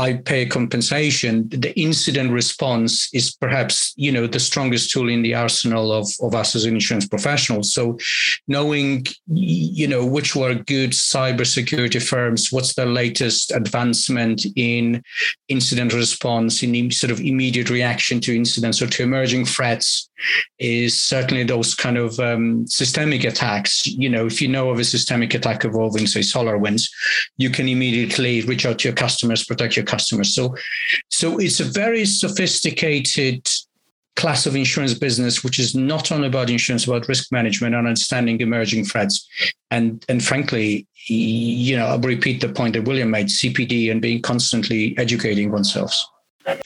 I 0.00 0.14
pay 0.14 0.46
compensation, 0.46 1.46
the 1.50 1.78
incident 1.78 2.32
response 2.32 3.10
is 3.12 3.36
perhaps, 3.36 3.92
you 3.96 4.10
know, 4.10 4.26
the 4.26 4.40
strongest 4.40 4.90
tool 4.90 5.10
in 5.10 5.20
the 5.20 5.34
arsenal 5.34 5.92
of, 5.92 6.08
of 6.22 6.34
us 6.34 6.56
as 6.56 6.64
insurance 6.64 7.06
professionals. 7.06 7.74
So 7.74 7.98
knowing, 8.48 9.06
you 9.26 9.86
know, 9.86 10.06
which 10.06 10.34
were 10.34 10.54
good 10.54 10.92
cybersecurity 10.92 12.02
firms, 12.02 12.50
what's 12.50 12.74
the 12.74 12.86
latest 12.86 13.52
advancement 13.52 14.46
in 14.56 15.02
incident 15.48 15.92
response, 15.92 16.62
in 16.62 16.90
sort 16.90 17.10
of 17.10 17.20
immediate 17.20 17.68
reaction 17.68 18.20
to 18.20 18.34
incidents 18.34 18.80
or 18.80 18.86
to 18.86 19.02
emerging 19.02 19.44
threats 19.44 20.09
is 20.58 21.00
certainly 21.02 21.44
those 21.44 21.74
kind 21.74 21.98
of 21.98 22.18
um, 22.20 22.66
systemic 22.66 23.24
attacks. 23.24 23.86
You 23.86 24.08
know, 24.08 24.26
if 24.26 24.40
you 24.40 24.48
know 24.48 24.70
of 24.70 24.78
a 24.78 24.84
systemic 24.84 25.34
attack 25.34 25.64
involving, 25.64 26.06
say, 26.06 26.20
SolarWinds, 26.20 26.88
you 27.36 27.50
can 27.50 27.68
immediately 27.68 28.42
reach 28.42 28.66
out 28.66 28.80
to 28.80 28.88
your 28.88 28.96
customers, 28.96 29.44
protect 29.44 29.76
your 29.76 29.84
customers. 29.84 30.34
So, 30.34 30.54
so 31.08 31.38
it's 31.38 31.60
a 31.60 31.64
very 31.64 32.04
sophisticated 32.04 33.48
class 34.16 34.44
of 34.44 34.54
insurance 34.54 34.92
business, 34.92 35.42
which 35.42 35.58
is 35.58 35.74
not 35.74 36.12
only 36.12 36.28
about 36.28 36.50
insurance, 36.50 36.86
about 36.86 37.08
risk 37.08 37.32
management 37.32 37.74
and 37.74 37.86
understanding 37.86 38.40
emerging 38.40 38.84
threats. 38.84 39.26
And 39.70 40.04
and 40.08 40.22
frankly, 40.22 40.86
you 41.06 41.76
know, 41.76 41.86
I'll 41.86 42.00
repeat 42.00 42.40
the 42.40 42.50
point 42.50 42.74
that 42.74 42.84
William 42.84 43.10
made: 43.10 43.28
CPD 43.28 43.90
and 43.90 44.02
being 44.02 44.20
constantly 44.20 44.96
educating 44.98 45.50
oneself. 45.50 45.92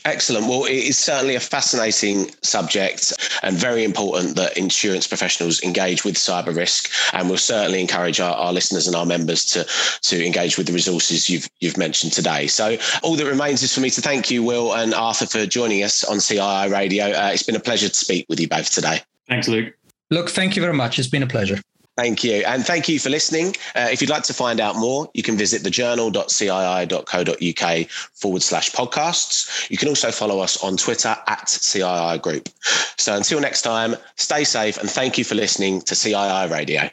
Excellent. 0.04 0.46
Well, 0.46 0.64
it 0.64 0.72
is 0.72 0.98
certainly 0.98 1.34
a 1.34 1.40
fascinating 1.40 2.30
subject 2.42 3.12
and 3.42 3.56
very 3.56 3.84
important 3.84 4.36
that 4.36 4.56
insurance 4.56 5.06
professionals 5.06 5.62
engage 5.62 6.04
with 6.04 6.14
cyber 6.14 6.54
risk. 6.54 6.90
And 7.12 7.28
we'll 7.28 7.38
certainly 7.38 7.80
encourage 7.80 8.20
our, 8.20 8.34
our, 8.34 8.52
listeners 8.52 8.86
and 8.86 8.96
our 8.96 9.06
members 9.06 9.44
to, 9.46 9.66
to 10.02 10.24
engage 10.24 10.56
with 10.56 10.66
the 10.66 10.72
resources 10.72 11.28
you've, 11.28 11.48
you've 11.60 11.76
mentioned 11.76 12.12
today. 12.12 12.46
So, 12.46 12.76
all 13.02 13.16
that 13.16 13.26
remains 13.26 13.62
is 13.62 13.74
for 13.74 13.80
me 13.80 13.90
to 13.90 14.00
thank 14.00 14.30
you, 14.30 14.42
Will 14.42 14.74
and 14.74 14.94
Arthur, 14.94 15.26
for 15.26 15.46
joining 15.46 15.82
us 15.82 16.04
on 16.04 16.18
CII 16.18 16.70
Radio. 16.70 17.06
Uh, 17.06 17.30
it's 17.32 17.42
been 17.42 17.56
a 17.56 17.60
pleasure 17.60 17.88
to 17.88 17.94
speak 17.94 18.26
with 18.28 18.40
you 18.40 18.48
both 18.48 18.70
today. 18.70 19.00
Thanks, 19.28 19.48
Luke. 19.48 19.74
Look, 20.10 20.30
thank 20.30 20.56
you 20.56 20.62
very 20.62 20.74
much. 20.74 20.98
It's 20.98 21.08
been 21.08 21.22
a 21.22 21.26
pleasure. 21.26 21.60
Thank 21.96 22.24
you. 22.24 22.42
And 22.44 22.66
thank 22.66 22.88
you 22.88 22.98
for 22.98 23.08
listening. 23.08 23.54
Uh, 23.76 23.86
if 23.92 24.00
you'd 24.00 24.10
like 24.10 24.24
to 24.24 24.34
find 24.34 24.60
out 24.60 24.74
more, 24.74 25.08
you 25.14 25.22
can 25.22 25.36
visit 25.36 25.62
thejournal.cii.co.uk 25.62 27.88
forward 27.88 28.42
slash 28.42 28.72
podcasts. 28.72 29.70
You 29.70 29.76
can 29.76 29.86
also 29.88 30.10
follow 30.10 30.40
us 30.40 30.60
on 30.64 30.76
Twitter 30.76 31.14
at 31.28 31.46
CII 31.46 32.20
Group. 32.20 32.48
So 32.96 33.14
until 33.14 33.38
next 33.40 33.62
time, 33.62 33.94
stay 34.16 34.42
safe 34.42 34.76
and 34.78 34.90
thank 34.90 35.18
you 35.18 35.24
for 35.24 35.36
listening 35.36 35.82
to 35.82 35.94
CII 35.94 36.50
Radio. 36.50 36.90